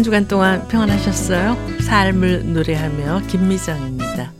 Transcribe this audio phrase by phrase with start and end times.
[0.00, 1.58] 한 주간 동안 평안하셨어요?
[1.82, 4.32] 삶을 노래하며 김미정입니다.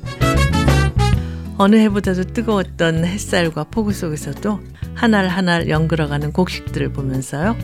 [1.58, 4.58] 어느 해보다도 뜨거웠던 햇살과 폭우 속에서도
[4.94, 7.58] 하나를 하나 연결어가는 곡식들을 보면서요.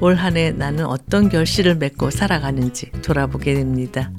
[0.00, 4.10] 올 한 해 나는 어떤 결실을 맺고 살아가는지 돌아보게 됩니다.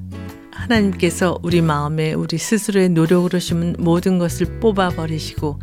[0.51, 5.59] 하나님께서 우리 마음에 우리 스스로의 노력으로 심은 모든 것을 뽑아버리시고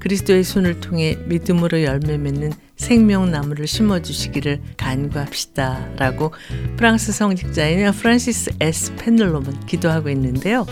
[0.00, 5.90] 그리스도의 손을 통해 믿음으로 열매 맺는 생명나무를 심어주시기를 간구합시다.
[5.96, 6.32] 라고
[6.76, 10.66] 프랑스 성직자인 프란시스 에스 펜들롬은 기도하고 있는데요.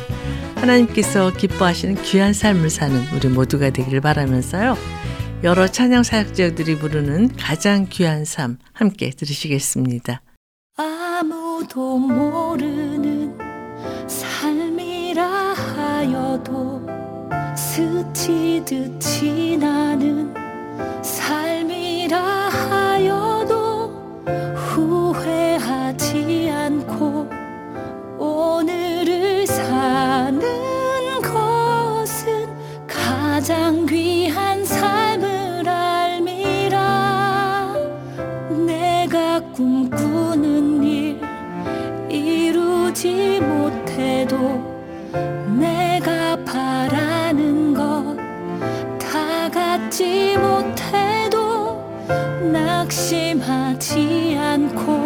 [0.54, 4.76] 하나님께서 기뻐하시는 귀한 삶을 사는 우리 모두가 되기를 바라면서요.
[5.44, 10.22] 여러 찬양 사역자들이 부르는 가장 귀한 삶 함께 들으시겠습니다.
[10.76, 13.36] 아무도 모르는
[14.08, 16.86] 삶이라 하여도
[17.54, 20.32] 스치듯 지나는
[21.02, 21.55] 삶
[22.06, 23.88] 이라 하여도
[24.54, 27.28] 후회하지 않고
[28.16, 30.40] 오늘을 사는
[31.20, 32.48] 것은
[32.86, 37.74] 가장 귀한 삶을 알미라.
[38.64, 41.20] 내가 꿈꾸는 일
[42.08, 44.75] 이루지 못해도
[52.96, 55.05] 낙심하지 않고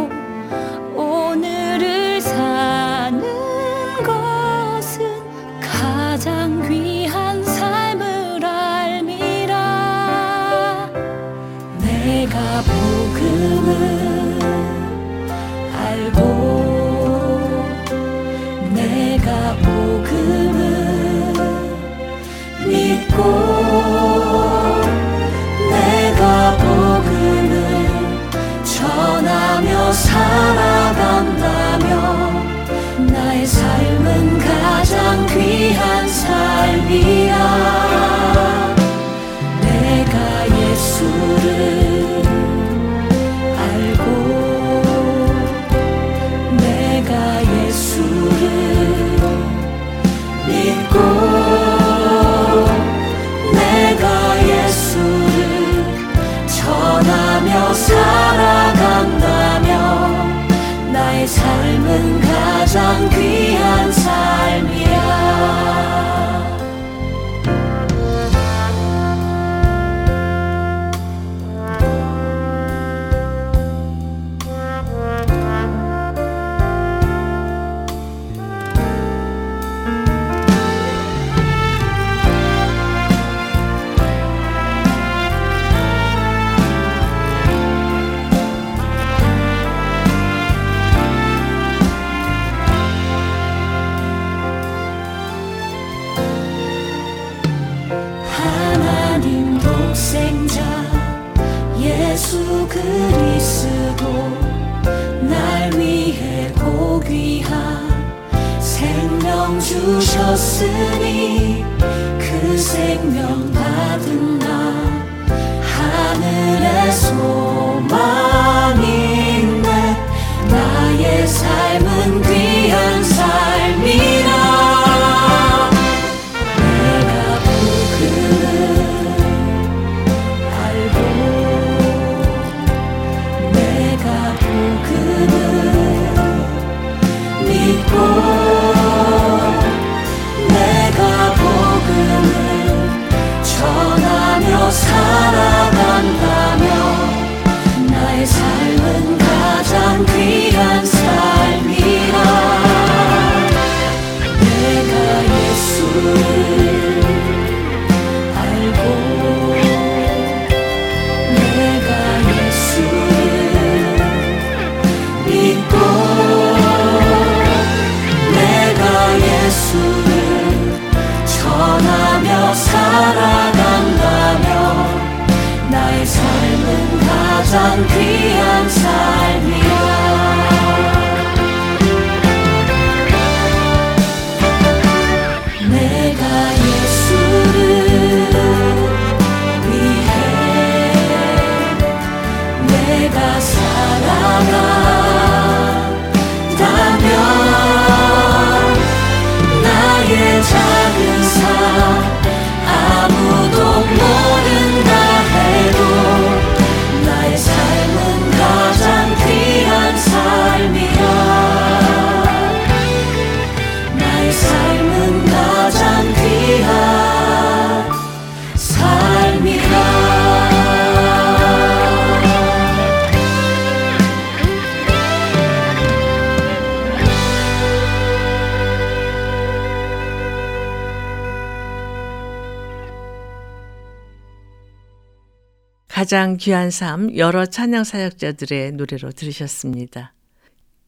[236.10, 240.12] 가장 귀한 삶 여러 찬양 사역자들의 노래로 들으셨습니다.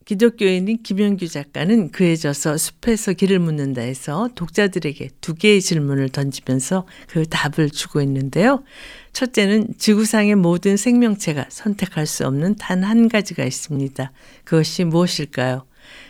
[0.04, 7.70] 기독교인인 김영규 작가는 그에 져서 숲에서 길을 묻는다에서 독자들에게 두 개의 질문을 던지면서 그 답을
[7.70, 8.64] 주고 있는데요.
[9.12, 14.10] 첫째는 지구상의 모든 생명체가 선택할 수 없는 단 한 가지가 있습니다.
[14.42, 15.66] 그것이 무엇일까요?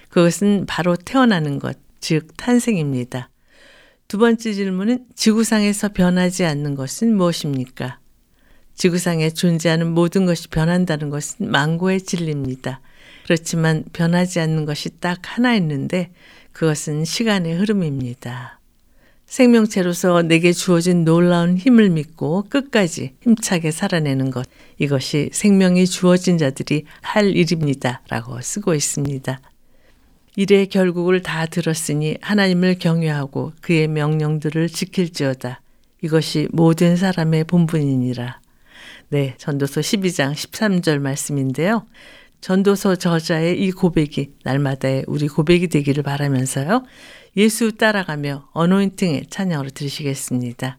[0.09, 3.29] 그것은 바로 태어나는 것, 즉 탄생입니다.
[4.09, 7.99] 두 번째 질문은 지구상에서 변하지 않는 것은 무엇입니까?
[8.75, 12.81] 지구상에 존재하는 모든 것이 변한다는 것은 망고의 진리입니다.
[13.25, 16.11] 그렇지만 변하지 않는 것이 딱 하나 있는데
[16.53, 18.59] 그것은 시간의 흐름입니다.
[19.27, 24.47] 생명체로서 내게 주어진 놀라운 힘을 믿고 끝까지 힘차게 살아내는 것.
[24.79, 28.03] 이것이 생명이 주어진 자들이 할 일입니다.
[28.11, 29.41] 라고 쓰고 있습니다.
[30.37, 35.63] 일의 결국을 다 들었으니 하나님을 경외하고 그의 명령들을 지킬지어다.
[36.03, 38.42] 이것이 모든 사람의 본분이니라.
[39.13, 41.85] 네, 전도서 12장 13절 말씀인데요.
[42.41, 46.83] 전도서 저자의 이 고백이 날마다의 우리 고백이 되기를 바라면서요.
[47.37, 50.79] 예수 따라가며 어노인팅의 찬양으로 들으시겠습니다.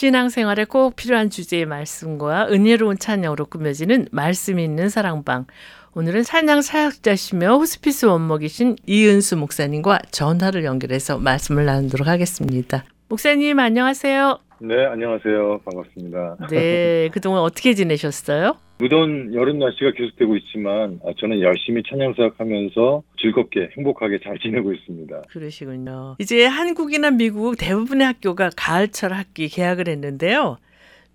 [0.00, 5.44] 신앙생활에 꼭 필요한 주제의 말씀과 은혜로운 찬양으로 꾸며지는 말씀 있는 사랑방.
[5.92, 12.82] 오늘은 찬양 사역자시며 호스피스 원목이신 이은수 목사님과 전화를 연결해서 말씀을 나누도록 하겠습니다.
[13.10, 14.49] 목사님 안녕하세요.
[14.62, 15.60] 네, 안녕하세요.
[15.64, 16.36] 반갑습니다.
[16.50, 18.58] 네, 그동안 어떻게 지내셨어요?
[18.78, 25.22] 무더운 여름 날씨가 계속되고 있지만 아, 저는 열심히 찬양 사역하면서 즐겁게 행복하게 잘 지내고 있습니다.
[25.30, 26.16] 그러시군요.
[26.18, 30.58] 이제 한국이나 미국 대부분의 학교가 가을철 학기 개학을 했는데요.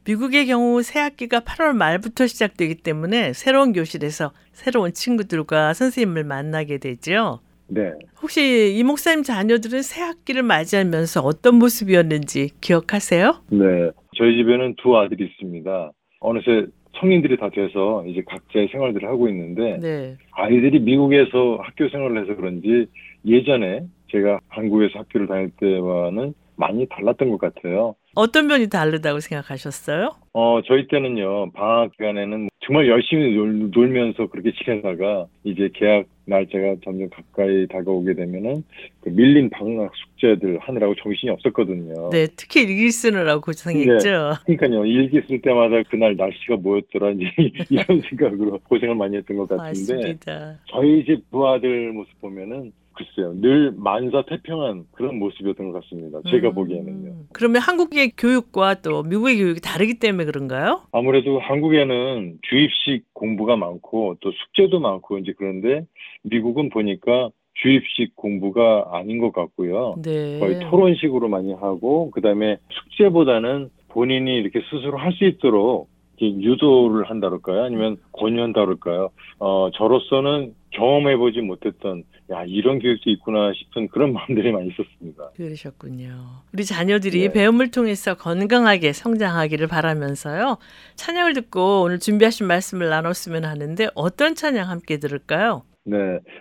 [0.05, 7.39] 미국의 경우 새 학기가 8월 말부터 시작되기 때문에 새로운 교실에서 새로운 친구들과 선생님을 만나게 되죠.
[7.67, 7.91] 네.
[8.21, 13.43] 혹시 이 목사님 자녀들은 새 학기를 맞이하면서 어떤 모습이었는지 기억하세요?
[13.49, 13.91] 네.
[14.17, 15.91] 저희 집에는 두 아들이 있습니다.
[16.19, 16.65] 어느새
[16.99, 20.17] 성인들이 다 돼서 이제 각자의 생활들을 하고 있는데 네.
[20.31, 22.87] 아이들이 미국에서 학교 생활을 해서 그런지
[23.25, 27.95] 예전에 제가 한국에서 학교를 다닐 때와는 많이 달랐던 것 같아요.
[28.15, 30.11] 어떤 면이 다르다고 생각하셨어요?
[30.31, 37.09] 어, 저희 때는요, 방학 기간에는 정말 열심히 놀, 놀면서 그렇게 지내다가 이제 개학 날짜가 점점
[37.09, 38.63] 가까이 다가오게 되면은
[39.01, 42.09] 그 밀린 방학 숙제들 하느라고 정신이 없었거든요.
[42.09, 44.33] 네, 특히 일기 쓰느라고 고생했죠.
[44.45, 47.25] 그러니까요, 일기 쓸 때마다 그날 날씨가 뭐였더라, 이제
[47.69, 50.59] 이런 생각으로 고생을 많이 했던 것 같은데, 맞습니다.
[50.67, 56.19] 저희 집 부하들 모습 보면은 글쎄요, 늘 만사 태평한 그런 모습이었던 것 같습니다.
[56.29, 57.13] 제가 음, 보기에는요.
[57.33, 60.81] 그러면 한국의 교육과 또 미국의 교육이 다르기 때문에 그런가요?
[60.91, 65.85] 아무래도 한국에는 주입식 공부가 많고 또 숙제도 많고 이제 그런데
[66.23, 69.95] 미국은 보니까 주입식 공부가 아닌 것 같고요.
[70.03, 70.39] 네.
[70.39, 75.87] 거의 토론식으로 많이 하고 그다음에 숙제보다는 본인이 이렇게 스스로 할 수 있도록
[76.21, 77.63] 유도를 한다 그럴까요?
[77.63, 79.09] 아니면 권유한다 그럴까요?
[79.39, 85.29] 어, 저로서는 경험해보지 못했던 야 이런 교육도 있구나 싶은 그런 마음들이 많이 있었습니다.
[85.35, 86.09] 그러셨군요.
[86.53, 87.31] 우리 자녀들이 네.
[87.33, 90.57] 배움을 통해서 건강하게 성장하기를 바라면서요.
[90.95, 95.63] 찬양을 듣고 오늘 준비하신 말씀을 나눴으면 하는데 어떤 찬양 함께 들을까요?
[95.87, 95.97] 네,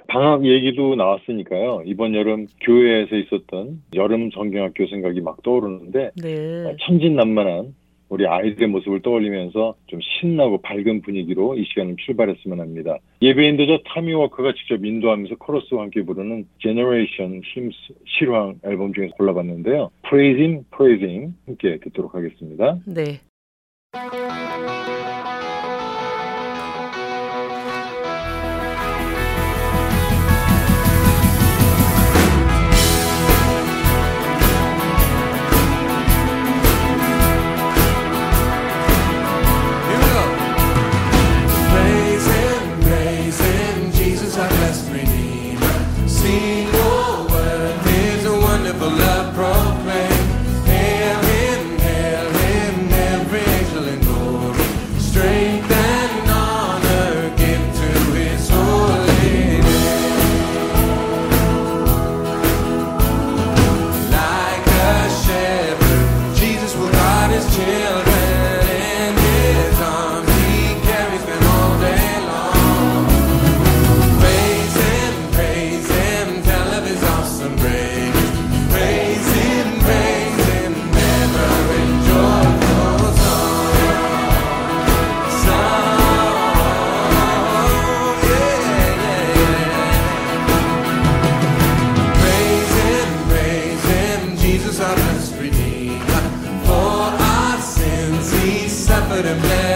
[0.08, 1.82] 방학 얘기도 나왔으니까요.
[1.84, 6.76] 이번 여름 교회에서 있었던 여름 성경학교 생각이 막 떠오르는데 네.
[6.80, 7.74] 천진난만한
[8.14, 12.96] 우리 아이들의 모습을 떠올리면서 좀 신나고 밝은 분위기로 이 시간을 출발했으면 합니다.
[13.20, 19.90] 예배인도 저 타미 워커가 직접 인도하면서 코러스와 함께 부르는 Generation Hymns 실황 앨범 중에서 골라봤는데요.
[20.08, 22.78] Praise Him, Praise Him 함께 듣도록 하겠습니다.
[22.86, 23.18] 네.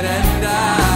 [0.08, 0.87] and I.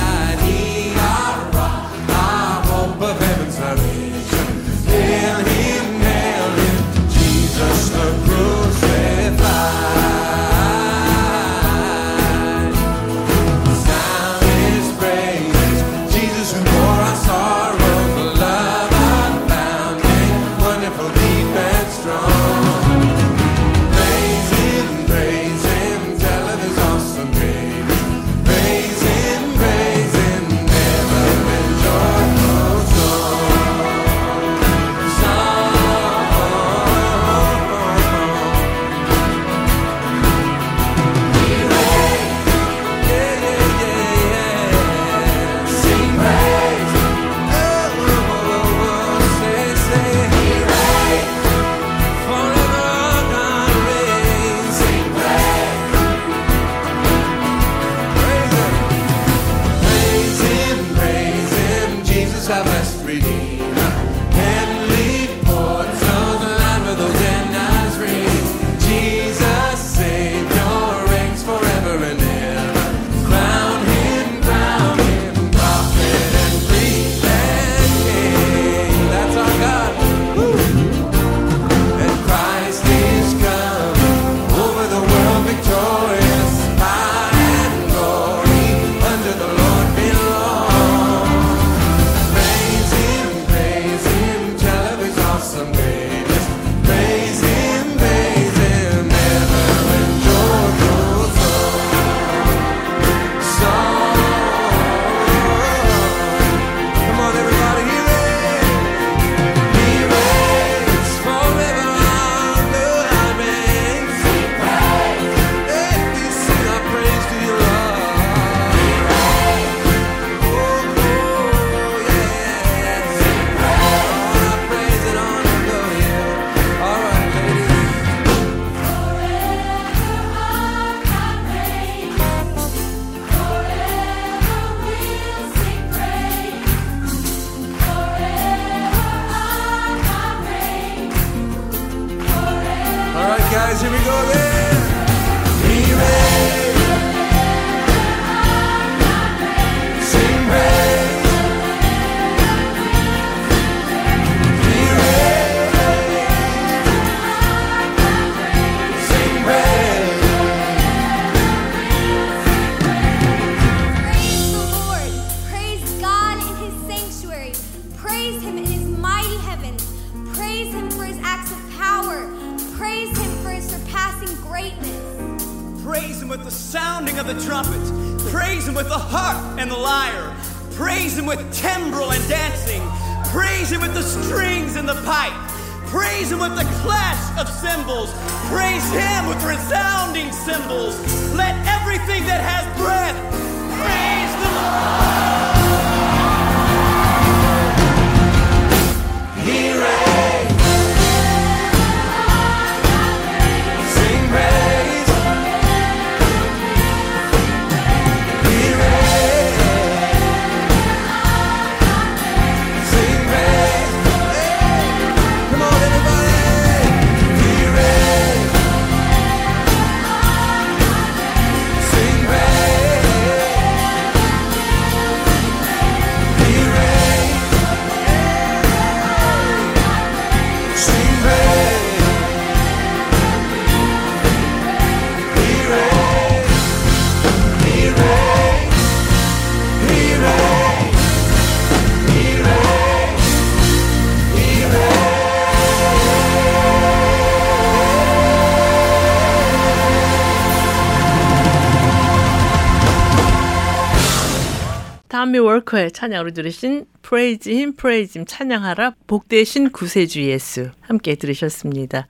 [255.72, 262.06] 앙코의 찬양으로 들으신 Praise Him, Praise Him 찬양하라 복대신 구세주 예수 함께 들으셨습니다.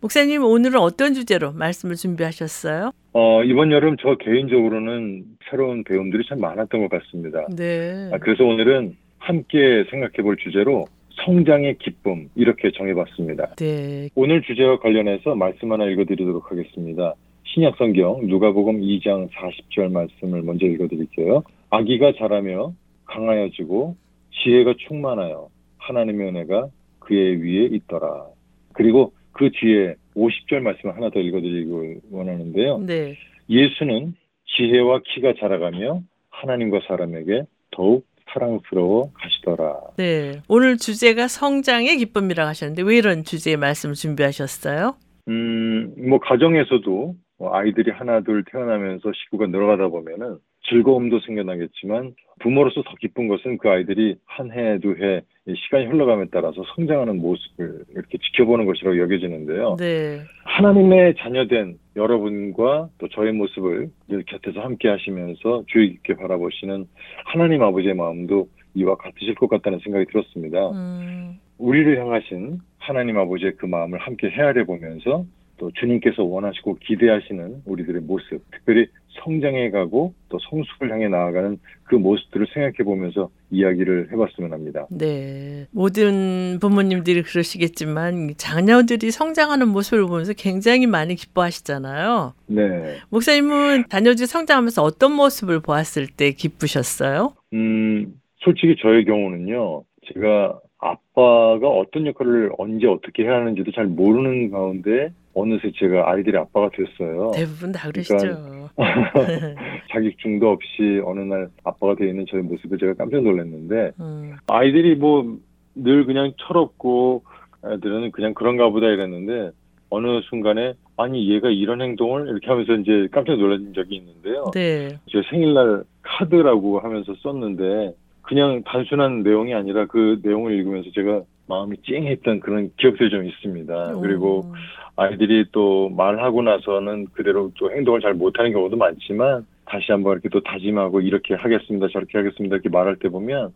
[0.00, 2.92] 목사님 오늘은 어떤 주제로 말씀을 준비하셨어요?
[3.12, 7.46] 어, 이번 여름 저 개인적으로는 새로운 배움들이 참 많았던 것 같습니다.
[7.56, 8.10] 네.
[8.12, 10.86] 아, 그래서 오늘은 함께 생각해 볼 주제로
[11.24, 13.56] 성장의 기쁨 이렇게 정해봤습니다.
[13.56, 14.08] 네.
[14.14, 17.14] 오늘 주제와 관련해서 말씀 하나 읽어드리도록 하겠습니다.
[17.44, 21.42] 신약성경 누가복음 2장 40절 말씀을 먼저 읽어드릴게요.
[21.70, 22.72] 아기가 자라며
[23.10, 23.96] 강하여지고
[24.32, 26.68] 지혜가 충만하여 하나님의 은혜가
[27.00, 28.26] 그의 위에 있더라.
[28.72, 32.78] 그리고 그 뒤에 50절 말씀을 하나 더 읽어드리고 원하는데요.
[32.86, 33.16] 네.
[33.48, 34.14] 예수는
[34.56, 39.80] 지혜와 키가 자라가며 하나님과 사람에게 더욱 사랑스러워 가시더라.
[39.96, 40.40] 네.
[40.48, 44.96] 오늘 주제가 성장의 기쁨이라고 하셨는데 왜 이런 주제의 말씀을 준비하셨어요?
[45.28, 52.94] 음, 뭐 가정에서도 뭐 아이들이 하나 둘 태어나면서 식구가 늘어가다 보면은 즐거움도 생겨나겠지만 부모로서 더
[53.00, 55.22] 기쁜 것은 그 아이들이 한 해, 두 해
[55.54, 59.76] 시간이 흘러감에 따라서 성장하는 모습을 이렇게 지켜보는 것이라고 여겨지는데요.
[59.78, 60.20] 네.
[60.44, 66.86] 하나님의 자녀된 여러분과 또 저의 모습을 늘 곁에서 함께 하시면서 주의 깊게 바라보시는
[67.24, 70.70] 하나님 아버지의 마음도 이와 같으실 것 같다는 생각이 들었습니다.
[70.70, 75.24] 음, 우리를 향하신 하나님 아버지의 그 마음을 함께 헤아려 보면서
[75.58, 78.86] 또 주님께서 원하시고 기대하시는 우리들의 모습, 특별히
[79.22, 84.86] 성장해 가고 또 성숙을 향해 나아가는 그 모습들을 생각해 보면서 이야기를 해봤으면 합니다.
[84.90, 85.66] 네.
[85.72, 92.34] 모든 부모님들이 그러시겠지만 자녀들이 성장하는 모습을 보면서 굉장히 많이 기뻐하시잖아요.
[92.46, 92.96] 네.
[93.10, 97.34] 목사님은 자녀들이 성장하면서 어떤 모습을 보았을 때 기쁘셨어요?
[97.52, 99.82] 음, 솔직히 저의 경우는요,
[100.14, 106.68] 제가 아빠가 어떤 역할을 언제 어떻게 해야 하는지도 잘 모르는 가운데 어느새 제가 아이들의 아빠가
[106.72, 107.30] 됐어요.
[107.34, 108.68] 대부분 다 그러시죠.
[109.92, 115.38] 자격증도 없이 어느 날 아빠가 되어 있는 저의 모습에 제가 깜짝 놀랐는데 음, 아이들이 뭐
[115.74, 117.22] 늘 그냥 철없고
[117.64, 119.50] 애들은 그냥 그런가 보다 이랬는데
[119.90, 124.50] 어느 순간에 아니 얘가 이런 행동을 이렇게 하면서 이제 깜짝 놀란 적이 있는데요.
[124.54, 124.88] 네.
[125.10, 132.40] 제 생일날 카드라고 하면서 썼는데 그냥 단순한 내용이 아니라 그 내용을 읽으면서 제가 마음이 찡했던
[132.40, 133.98] 그런 기억들이 좀 있습니다.
[134.00, 134.54] 그리고 오,
[134.96, 140.40] 아이들이 또 말하고 나서는 그대로 또 행동을 잘 못하는 경우도 많지만 다시 한번 이렇게 또
[140.40, 143.52] 다짐하고 이렇게 하겠습니다, 저렇게 하겠습니다 이렇게 말할 때 보면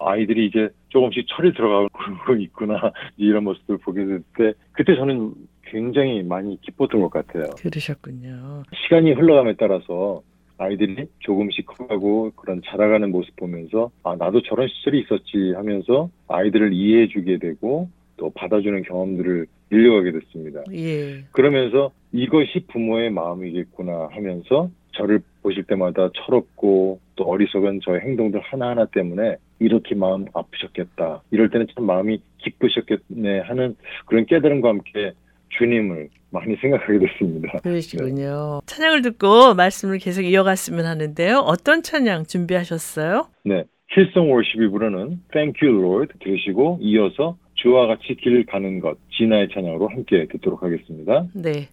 [0.00, 1.88] 아이들이 이제 조금씩 철이 들어가고
[2.38, 5.32] 있구나 이런 모습을 보게 될 때 그때 저는
[5.64, 7.44] 굉장히 많이 기뻤던 것 같아요.
[7.58, 8.64] 그러셨군요.
[8.84, 10.20] 시간이 흘러감에 따라서
[10.58, 17.38] 아이들이 조금씩 커가고 그런 자라가는 모습 보면서 아 나도 저런 시절이 있었지 하면서 아이들을 이해해주게
[17.38, 20.62] 되고 또 받아주는 경험들을 늘려가게 됐습니다.
[20.72, 21.24] 예.
[21.32, 29.36] 그러면서 이것이 부모의 마음이겠구나 하면서 저를 보실 때마다 철없고 또 어리석은 저의 행동들 하나하나 때문에
[29.58, 31.22] 이렇게 마음 아프셨겠다.
[31.30, 35.12] 이럴 때는 참 마음이 기쁘셨겠네 하는 그런 깨달음과 함께
[35.58, 37.58] 주님을 많이 생각하게 됐습니다.
[37.60, 38.60] 그러시군요.
[38.66, 41.38] 찬양을 듣고 말씀을 계속 이어갔으면 하는데요.
[41.38, 43.28] 어떤 찬양 준비하셨어요?
[43.44, 43.64] 네.
[43.94, 49.88] 힐송 월십이 부르는 Thank You Lord 들으시고 이어서 주와 같이 길 가는 것 진아의 찬양으로
[49.88, 51.26] 함께 듣도록 하겠습니다.
[51.34, 51.68] 네.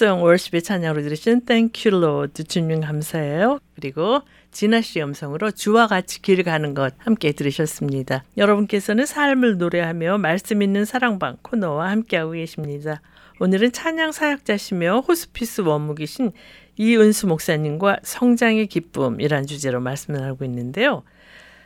[0.00, 3.58] 힐송 월십의 찬양으로 들으신 You Lord 주님 감사해요.
[3.74, 8.24] 그리고 진아 씨 음성으로 주와 같이 길 가는 것 함께 들으셨습니다.
[8.38, 13.02] 여러분께서는 삶을 노래하며 말씀 있는 사랑방 코너와 함께하고 계십니다.
[13.40, 16.32] 오늘은 찬양 사역자시며 호스피스 원무기신
[16.78, 21.02] 이은수 목사님과 성장의 기쁨이란 주제로 말씀을 하고 있는데요.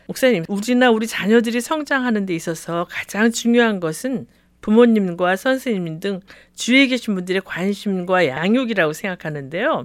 [0.09, 4.27] 목사님, 우리나 우리 자녀들이 성장하는 데 있어서 가장 중요한 것은
[4.65, 6.21] 부모님과 선생님 등
[6.55, 9.85] 주위에 계신 분들의 관심과 양육이라고 생각하는데요.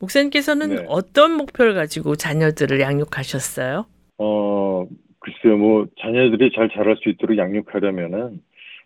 [0.00, 0.84] 목사님께서는 네.
[0.88, 3.86] 어떤 목표를 가지고 자녀들을 양육하셨어요?
[4.18, 4.86] 어,
[5.20, 8.40] 글쎄요, 뭐, 자녀들이 잘 자랄 수 있도록 양육하려면은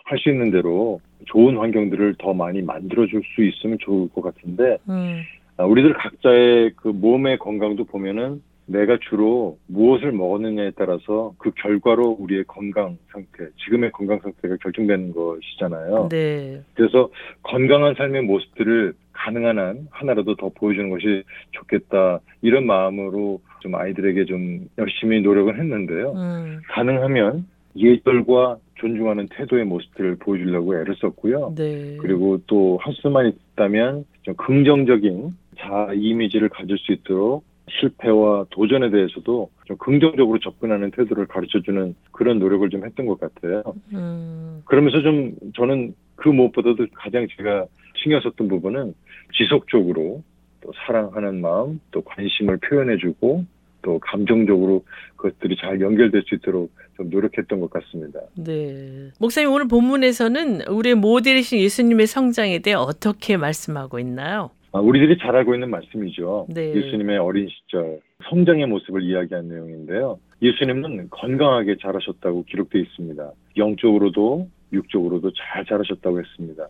[0.04, 5.22] 할 수 있는 대로 좋은 환경들을 더 많이 만들어줄 수 있으면 좋을 것 같은데, 음,
[5.56, 12.44] 아, 우리들 각자의 그 몸의 건강도 보면은 내가 주로 무엇을 먹었느냐에 따라서 그 결과로 우리의
[12.46, 16.08] 건강 상태, 지금의 건강 상태가 결정되는 것이잖아요.
[16.10, 16.62] 네.
[16.74, 17.10] 그래서
[17.42, 22.20] 건강한 삶의 모습들을 가능한 한 하나라도 더 보여주는 것이 좋겠다.
[22.42, 26.12] 이런 마음으로 좀 아이들에게 좀 열심히 노력을 했는데요.
[26.12, 27.46] 음, 가능하면
[27.76, 31.54] 예절과 존중하는 태도의 모습들을 보여주려고 애를 썼고요.
[31.56, 31.96] 네.
[32.00, 37.44] 그리고 또 할 수만 있다면 좀 긍정적인 자아 이미지를 가질 수 있도록
[37.78, 43.62] 실패와 도전에 대해서도 좀 긍정적으로 접근하는 태도를 가르쳐주는 그런 노력을 좀 했던 것 같아요.
[43.92, 47.66] 음, 그러면서 좀 저는 그 무엇보다도 가장 제가
[48.02, 48.94] 신경 썼던 부분은
[49.34, 50.22] 지속적으로
[50.60, 53.44] 또 사랑하는 마음, 또 관심을 표현해주고
[53.82, 54.84] 또 감정적으로
[55.16, 58.20] 그것들이 잘 연결될 수 있도록 좀 노력했던 것 같습니다.
[58.34, 59.10] 네.
[59.18, 64.50] 목사님 오늘 본문에서는 우리의 모델이신 예수님의 성장에 대해 어떻게 말씀하고 있나요?
[64.72, 66.46] 아, 우리들이 잘 알고 있는 말씀이죠.
[66.48, 66.74] 네.
[66.74, 70.18] 예수님의 어린 시절 성장의 모습을 이야기한 내용인데요.
[70.42, 73.32] 예수님은 건강하게 자라셨다고 기록되어 있습니다.
[73.56, 76.68] 영적으로도 육적으로도 잘 자라셨다고 했습니다.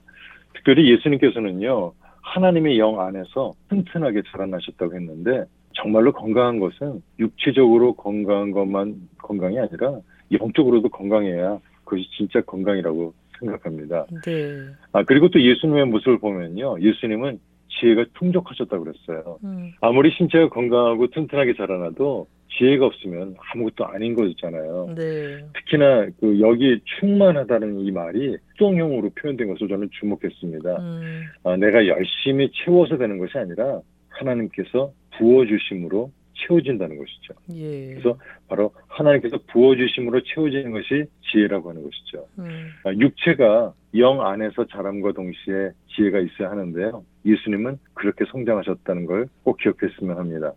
[0.55, 1.93] 특별히 예수님께서는요.
[2.23, 10.01] 하나님의 영 안에서 튼튼하게 자라나셨다고 했는데 정말로 건강한 것은 육체적으로 건강한 것만 건강이 아니라
[10.33, 14.07] 영적으로도 건강해야 그것이 진짜 건강이라고 생각합니다.
[14.25, 14.67] 네.
[14.93, 16.81] 아, 그리고 또 예수님의 모습을 보면요.
[16.81, 17.41] 예수님은
[17.79, 19.39] 지혜가 풍족하셨다고 그랬어요.
[19.45, 22.27] 음, 아무리 신체가 건강하고 튼튼하게 자라나도
[22.59, 24.95] 지혜가 없으면 아무것도 아닌 거잖아요.
[24.97, 25.45] 네.
[25.55, 30.77] 특히나 그 여기 충만하다는 이 말이 수동형으로 표현된 것을 저는 주목했습니다.
[30.79, 37.35] 음, 아, 내가 열심히 채워서 되는 것이 아니라 하나님께서 부어주심으로 채워진다는 것이죠.
[37.55, 37.95] 예.
[37.95, 38.19] 그래서
[38.49, 42.27] 바로 하나님께서 부어주심으로 채워지는 것이 지혜라고 하는 것이죠.
[42.39, 47.05] 음, 아, 육체가 영 안에서 자람과 동시에 지혜가 있어야 하는데요.
[47.27, 50.53] 예수님은 그렇게 성장하셨다는 걸 꼭 기억했으면 합니다.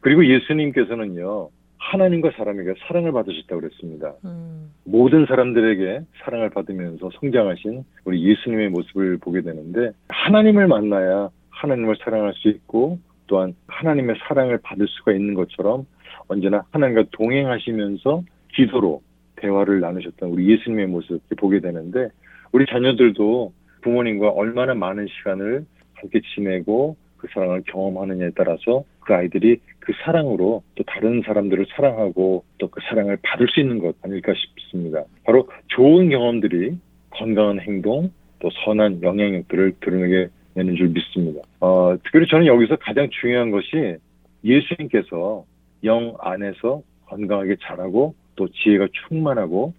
[0.00, 1.48] 그리고 예수님께서는요,
[1.78, 4.14] 하나님과 사람에게 사랑을 받으셨다고 그랬습니다.
[4.24, 12.32] 음, 모든 사람들에게 사랑을 받으면서 성장하신 우리 예수님의 모습을 보게 되는데, 하나님을 만나야 하나님을 사랑할
[12.34, 15.86] 수 있고, 또한 하나님의 사랑을 받을 수가 있는 것처럼
[16.28, 18.22] 언제나 하나님과 동행하시면서
[18.54, 19.02] 기도로
[19.36, 22.08] 대화를 나누셨던 우리 예수님의 모습을 보게 되는데,
[22.52, 23.52] 우리 자녀들도
[23.82, 25.64] 부모님과 얼마나 많은 시간을
[25.94, 32.68] 함께 지내고 그 사랑을 경험하느냐에 따라서 그 아이들이 그 사랑으로 또 다른 사람들을 사랑하고 또
[32.68, 35.02] 그 사랑을 받을 수 있는 것 아닐까 싶습니다.
[35.24, 36.78] 바로 좋은 경험들이
[37.10, 38.10] 건강한 행동
[38.40, 41.40] 또 선한 영향력들을 드러내게 되는 줄 믿습니다.
[41.60, 43.96] 어, 특별히 저는 여기서 가장 중요한 것이
[44.44, 45.44] 예수님께서
[45.84, 49.72] 영 안에서 건강하게 자라고 또 지혜가 충만하고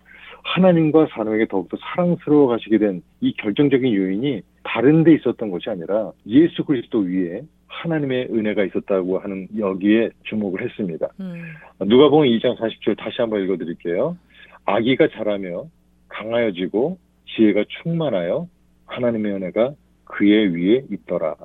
[0.43, 6.63] 하나님과 사람에게 더욱더 사랑스러워 가시게 된 이 결정적인 요인이 다른 데 있었던 것이 아니라 예수
[6.63, 11.07] 그리스도 위에 하나님의 은혜가 있었다고 하는 여기에 주목을 했습니다.
[11.19, 14.17] 음, 누가복음 2장 40절 다시 한번 읽어 드릴게요.
[14.65, 15.65] 아기가 자라며
[16.07, 18.47] 강하여지고 지혜가 충만하여
[18.85, 19.73] 하나님의 은혜가
[20.05, 21.35] 그의 위에 있더라.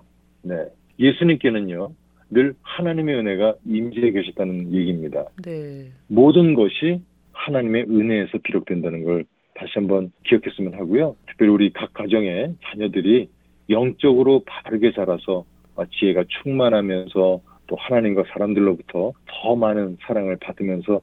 [0.42, 0.54] 네.
[0.98, 1.90] 예수님께는요,
[2.30, 5.26] 늘 하나님의 은혜가 임재해 계셨다는 얘기입니다.
[5.44, 5.90] 네.
[6.08, 7.02] 모든 것이
[7.44, 9.24] 하나님의 은혜에서 비롯된다는 걸
[9.54, 11.16] 다시 한번 기억했으면 하고요.
[11.28, 13.28] 특별히 우리 각 가정의 자녀들이
[13.70, 15.44] 영적으로 바르게 자라서
[15.76, 21.00] 아, 지혜가 충만하면서 또 하나님과 사람들로부터 더 많은 사랑을 받으면서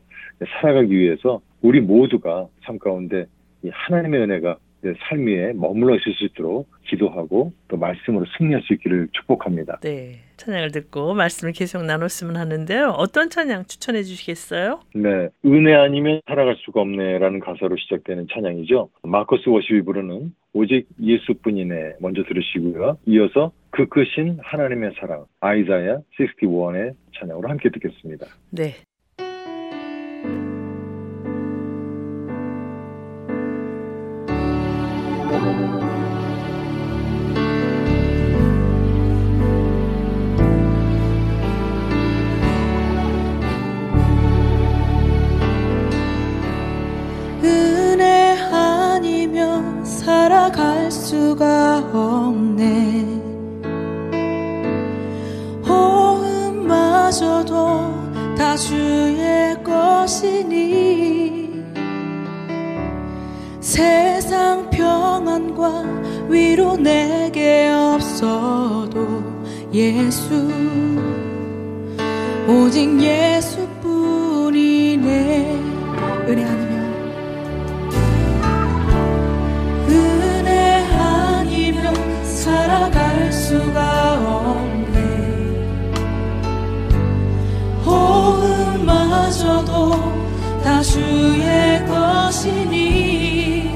[0.61, 3.25] 살아가기 위해서 우리 모두가 삶 가운데
[3.63, 4.70] 이 하나님의 은혜가 내
[5.07, 9.79] 삶 위에 머물러 있을 수 있도록 기도하고 또 말씀으로 승리할 수 있기를 축복합니다.
[9.81, 10.19] 네.
[10.37, 12.95] 찬양을 듣고 말씀을 계속 나눴으면 하는데요.
[12.97, 14.81] 어떤 찬양 추천해 주시겠어요?
[14.95, 18.89] 네, 은혜 아니면 살아갈 수가 없네라는 가사로 시작되는 찬양이죠.
[19.03, 22.97] 마커스 워십이 부르는 오직 예수뿐이네 먼저 들으시고요.
[23.05, 28.25] 이어서 그 크신 하나님의 사랑 아이자야 61의 찬양으로 함께 듣겠습니다.
[28.49, 28.73] 네.
[50.51, 53.05] 갈 수가 없네.
[55.67, 57.55] 호흡마저도
[58.37, 61.49] 다 주의 것이니
[63.59, 65.83] 세상 평안과
[66.29, 69.23] 위로 내게 없어도
[69.73, 70.51] 예수
[72.47, 73.91] 오직 예수뿐이네.
[76.27, 76.60] 은혜
[83.51, 84.13] 수가
[84.47, 84.95] 없네
[87.83, 89.69] 호흡마저도
[90.63, 93.69] 다 주의 것이니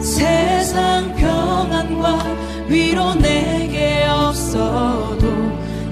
[0.00, 2.18] 세상 평안과
[2.66, 5.28] 위로 내게 없어도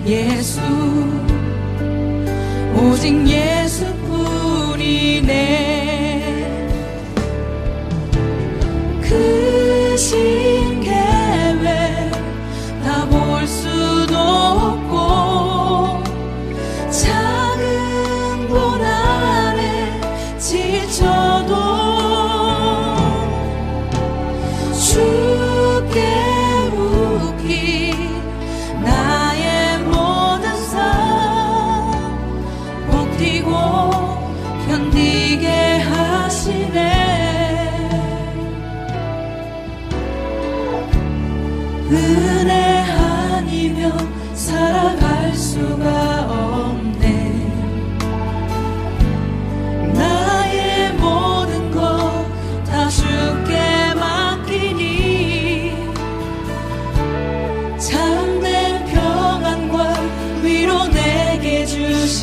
[0.05, 0.61] 예수
[2.77, 3.95] 오직 예수뿐이네
[9.01, 10.44] 그 시.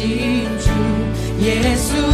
[0.01, 0.71] 信主
[1.45, 2.10] 耶稣。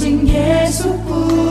[0.00, 1.49] sin Jesús.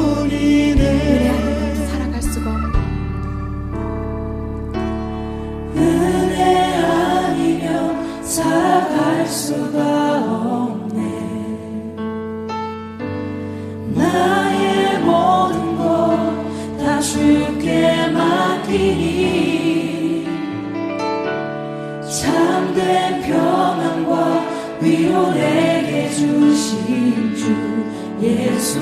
[28.70, 28.80] 예수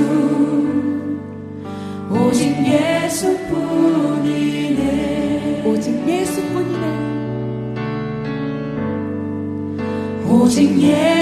[2.12, 3.54] 오직 예수뿐이네.
[5.66, 6.86] 오직 예수뿐이네.
[10.30, 11.17] 오직 예수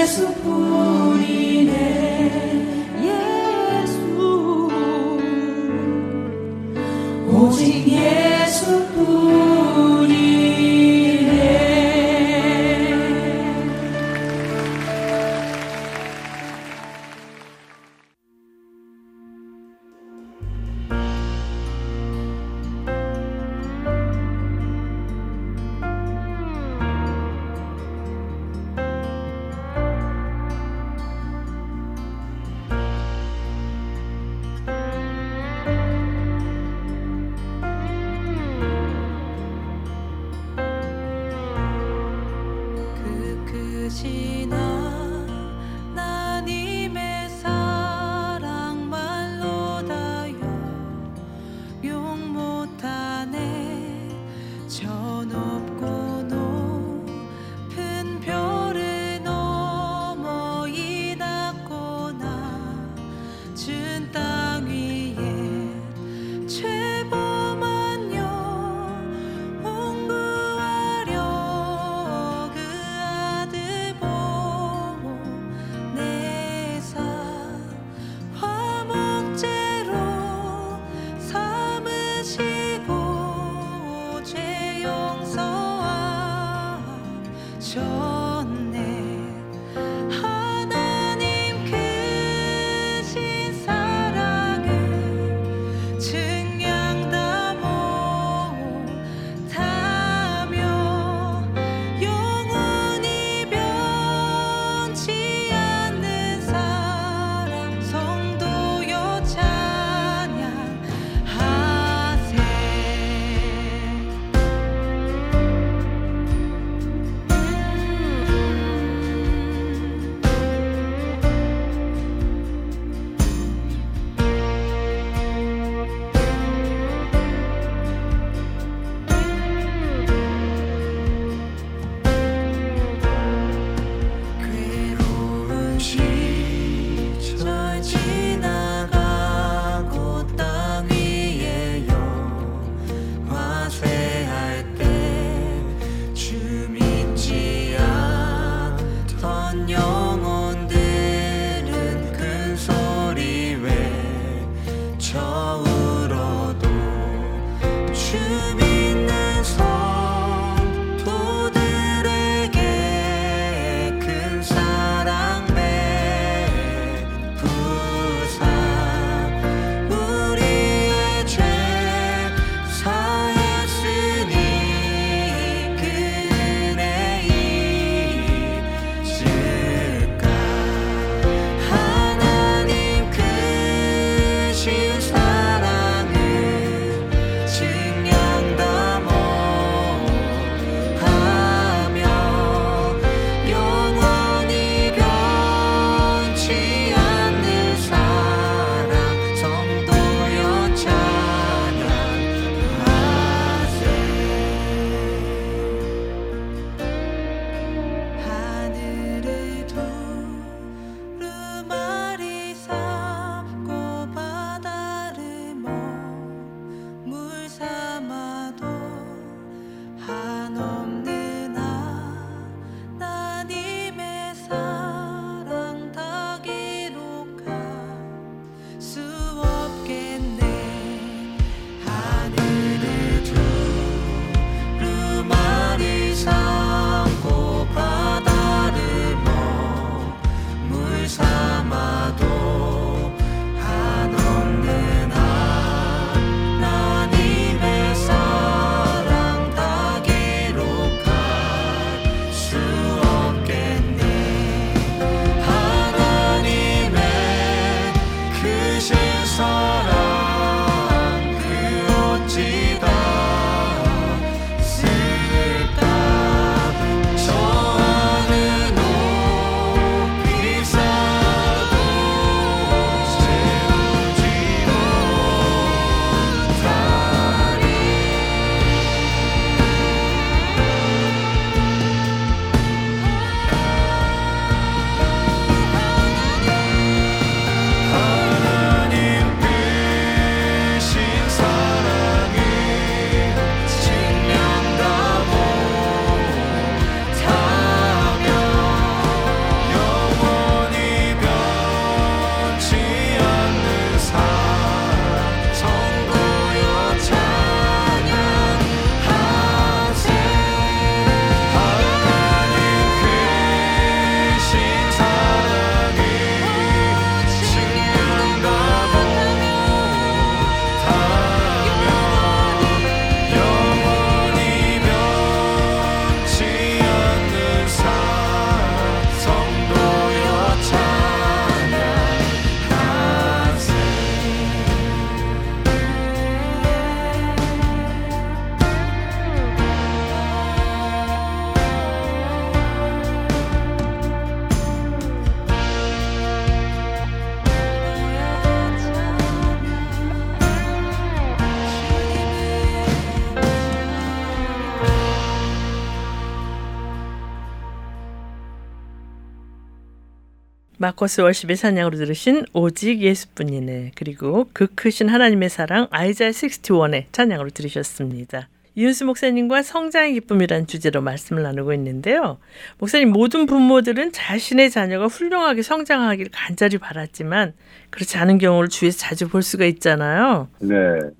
[360.86, 368.48] 마커스 월십의 찬양으로 들으신 오직 예수뿐이네 그리고 그 크신 하나님의 사랑 아이자 61의 찬양으로 들으셨습니다.
[368.76, 372.38] 이윤수 목사님과 성장의 기쁨이란 주제로 말씀을 나누고 있는데요.
[372.78, 377.54] 목사님 모든 부모들은 자신의 자녀가 훌륭하게 성장하길 간절히 바랐지만
[377.90, 380.48] 그렇지 않은 경우를 주위에서 자주 볼 수가 있잖아요.
[380.60, 380.74] 네.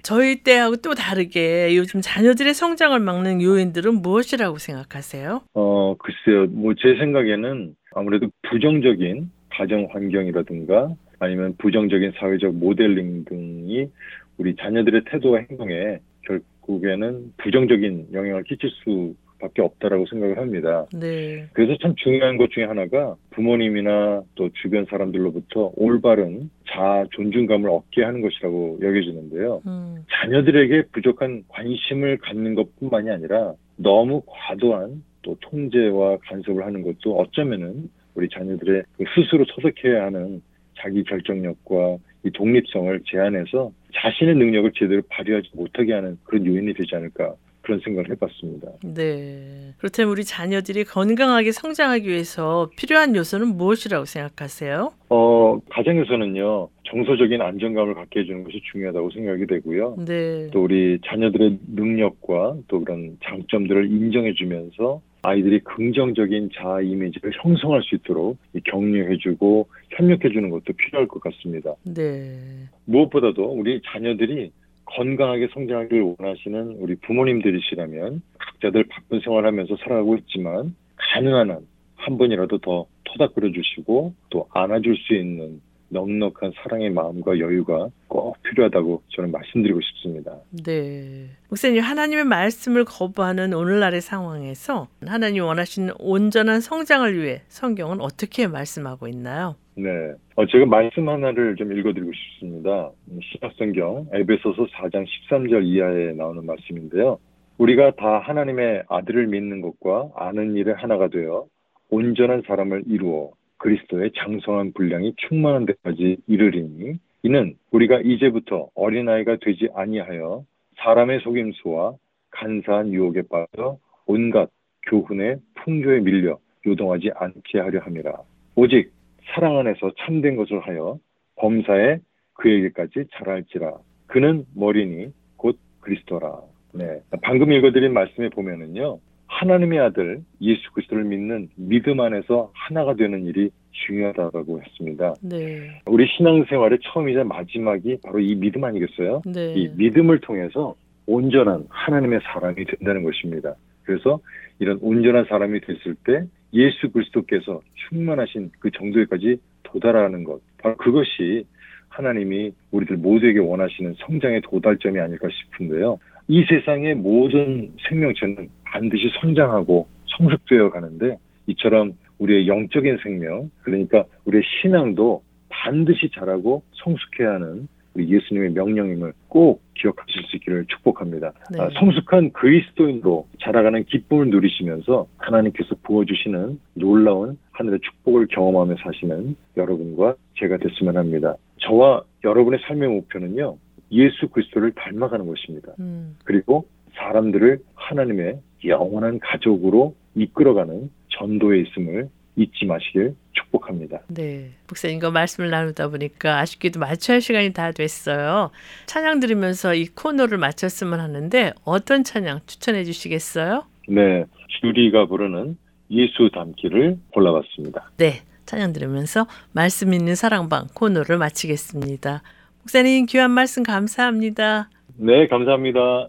[0.04, 5.40] 저희 때하고 또 다르게 요즘 자녀들의 성장을 막는 요인들은 무엇이라고 생각하세요?
[5.54, 6.46] 어, 글쎄요.
[6.50, 13.88] 뭐 제 생각에는 아무래도 부정적인 가정 환경이라든가 아니면 부정적인 사회적 모델링 등이
[14.36, 20.86] 우리 자녀들의 태도와 행동에 결국에는 부정적인 영향을 끼칠 수 밖에 없다라고 생각을 합니다.
[20.94, 21.46] 네.
[21.52, 28.22] 그래서 참 중요한 것 중에 하나가 부모님이나 또 주변 사람들로부터 올바른 자아 존중감을 얻게 하는
[28.22, 29.62] 것이라고 여겨지는데요.
[29.66, 37.90] 음, 자녀들에게 부족한 관심을 갖는 것뿐만이 아니라 너무 과도한 또 통제와 간섭을 하는 것도 어쩌면은
[38.16, 40.42] 우리 자녀들의 그 스스로 터득해야 하는
[40.78, 47.34] 자기 결정력과 이 독립성을 제한해서 자신의 능력을 제대로 발휘하지 못하게 하는 그런 요인이 되지 않을까
[47.66, 48.68] 그런 생각을 해봤습니다.
[48.84, 49.74] 네.
[49.78, 54.92] 그렇다면 우리 자녀들이 건강하게 성장하기 위해서 필요한 요소는 무엇이라고 생각하세요?
[55.08, 59.96] 어, 가정에서는요, 정서적인 안정감을 갖게 해주는 것이 중요하다고 생각이 되고요.
[60.06, 60.48] 네.
[60.52, 68.38] 또 우리 자녀들의 능력과 또 그런 장점들을 인정해주면서 아이들이 긍정적인 자아 이미지를 형성할 수 있도록
[68.54, 71.74] 이 격려해주고 협력해주는 것도 필요할 것 같습니다.
[71.84, 72.38] 네.
[72.84, 74.52] 무엇보다도 우리 자녀들이
[74.84, 82.86] 건강하게 성장하기를 원하시는 우리 부모님들이시라면 각자들 바쁜 생활하면서 살아가고 있지만 가능한 한 한 번이라도 더
[83.04, 90.36] 토닥거려 주시고 또 안아줄 수 있는 넉넉한 사랑의 마음과 여유가 꼭 필요하다고 저는 말씀드리고 싶습니다.
[90.64, 91.28] 네.
[91.48, 99.56] 목사님, 하나님의 말씀을 거부하는 오늘날의 상황에서 하나님 원하시는 온전한 성장을 위해 성경은 어떻게 말씀하고 있나요?
[99.76, 99.90] 네.
[100.36, 102.90] 어, 제가 말씀 하나를 좀 읽어드리고 싶습니다.
[103.10, 107.18] 음, 신약성경 에베소서 4장 13절 이하에 나오는 말씀인데요.
[107.58, 111.46] 우리가 다 하나님의 아들을 믿는 것과 아는 일에 하나가 되어
[111.90, 120.44] 온전한 사람을 이루어 그리스도의 장성한 분량이 충만한 데까지 이르리니 이는 우리가 이제부터 어린아이가 되지 아니하여
[120.78, 121.94] 사람의 속임수와
[122.30, 124.50] 간사한 유혹에 빠져 온갖
[124.86, 128.12] 교훈의 풍조에 밀려 요동하지 않게 하려 함이라.
[128.54, 128.92] 오직
[129.34, 130.98] 사랑 안에서 참된 것을 하여
[131.36, 131.98] 범사에
[132.34, 133.72] 그에게까지 자랄지라.
[134.06, 136.40] 그는 머리니 곧 그리스도라.
[136.74, 137.00] 네.
[137.22, 138.98] 방금 읽어드린 말씀에 보면은요.
[139.26, 145.14] 하나님의 아들 예수 그리스도를 믿는 믿음 안에서 하나가 되는 일이 중요하다고 했습니다.
[145.22, 145.82] 네.
[145.86, 149.22] 우리 신앙생활의 처음이자 마지막이 바로 이 믿음 아니겠어요?
[149.26, 149.52] 네.
[149.54, 150.74] 이 믿음을 통해서
[151.06, 153.54] 온전한 하나님의 사람이 된다는 것입니다.
[153.84, 154.18] 그래서
[154.58, 161.44] 이런 온전한 사람이 됐을 때 예수 그리스도께서 충만하신 그 정도에까지 도달하는 것, 바로 그것이
[161.88, 165.98] 하나님이 우리들 모두에게 원하시는 성장의 도달점이 아닐까 싶은데요.
[166.28, 169.86] 이 세상의 모든 생명체는 반드시 성장하고
[170.18, 171.16] 성숙되어 가는데
[171.46, 179.62] 이처럼 우리의 영적인 생명, 그러니까 우리의 신앙도 반드시 자라고 성숙해야 하는 우리 예수님의 명령임을 꼭
[179.74, 181.32] 기억하실 수 있기를 축복합니다.
[181.52, 181.60] 네.
[181.60, 190.58] 아, 성숙한 그리스도인으로 자라가는 기쁨을 누리시면서 하나님께서 부어주시는 놀라운 하늘의 축복을 경험하며 사시는 여러분과 제가
[190.58, 191.36] 됐으면 합니다.
[191.58, 193.56] 저와 여러분의 삶의 목표는요,
[193.92, 195.72] 예수 그리스도를 닮아가는 것입니다.
[195.78, 196.66] 음, 그리고
[196.96, 204.00] 사람들을 하나님의 영원한 가족으로 이끌어가는 전도에 있음을 잊지 마시길 축복합니다.
[204.08, 204.50] 네.
[204.68, 208.50] 목사님과 말씀을 나누다 보니까 아쉽게도 마쳐야 할 시간이 다 됐어요.
[208.86, 213.64] 찬양 들으면서 이 코너를 마쳤으면 하는데 어떤 찬양 추천해 주시겠어요?
[213.88, 214.24] 네,
[214.60, 215.56] 주리가 부르는
[215.90, 217.90] 예수 닮기를 골라봤습니다.
[217.96, 218.22] 네.
[218.46, 222.22] 찬양 들으면서 말씀 있는 사랑방 코너를 마치겠습니다.
[222.66, 224.68] 목사님 귀한 말씀 감사합니다.
[224.96, 226.08] 네, 감사합니다.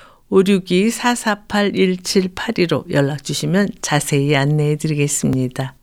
[0.31, 5.75] 562-448-1782로 연락 주시면 자세히 안내해 드리겠습니다.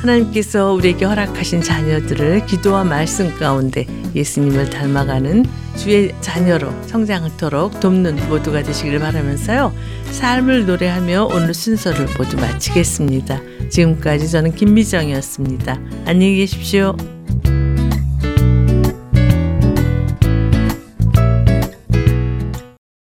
[0.00, 3.84] 하나님께서 우리에게 허락하신 자녀들을 기도와 말씀 가운데
[4.14, 5.44] 예수님을 닮아가는
[5.76, 9.74] 주의 자녀로 성장하도록 돕는 모두가 되시길 바라면서요.
[10.12, 13.40] 삶을 노래하며 오늘 순서를 모두 마치겠습니다.
[13.68, 15.80] 지금까지 저는 김미정이었습니다.
[16.06, 16.96] 안녕히 계십시오.